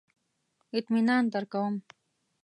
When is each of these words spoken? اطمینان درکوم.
اطمینان 0.77 1.23
درکوم. 1.33 1.73